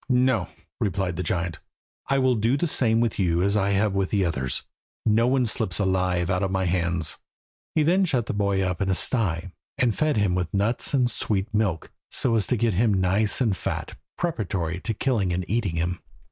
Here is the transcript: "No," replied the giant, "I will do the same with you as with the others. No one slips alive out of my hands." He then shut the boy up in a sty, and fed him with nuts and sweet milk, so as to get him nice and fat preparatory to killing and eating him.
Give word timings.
"No," 0.09 0.49
replied 0.79 1.15
the 1.15 1.21
giant, 1.21 1.59
"I 2.07 2.17
will 2.17 2.33
do 2.33 2.57
the 2.57 2.65
same 2.65 3.01
with 3.01 3.19
you 3.19 3.43
as 3.43 3.55
with 3.91 4.09
the 4.09 4.25
others. 4.25 4.63
No 5.05 5.27
one 5.27 5.45
slips 5.45 5.77
alive 5.77 6.27
out 6.27 6.41
of 6.41 6.49
my 6.49 6.65
hands." 6.65 7.17
He 7.75 7.83
then 7.83 8.05
shut 8.05 8.25
the 8.25 8.33
boy 8.33 8.63
up 8.63 8.81
in 8.81 8.89
a 8.89 8.95
sty, 8.95 9.51
and 9.77 9.95
fed 9.95 10.17
him 10.17 10.33
with 10.33 10.51
nuts 10.55 10.95
and 10.95 11.07
sweet 11.07 11.53
milk, 11.53 11.91
so 12.09 12.33
as 12.33 12.47
to 12.47 12.57
get 12.57 12.73
him 12.73 12.95
nice 12.95 13.41
and 13.41 13.55
fat 13.55 13.95
preparatory 14.17 14.79
to 14.79 14.95
killing 14.95 15.31
and 15.31 15.45
eating 15.47 15.75
him. 15.75 15.99